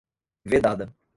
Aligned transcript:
vedada 0.43 0.89